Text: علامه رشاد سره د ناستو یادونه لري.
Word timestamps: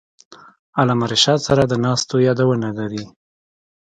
علامه 0.79 1.05
رشاد 1.13 1.39
سره 1.47 1.63
د 1.67 1.73
ناستو 1.85 2.15
یادونه 2.27 2.67
لري. 2.79 3.03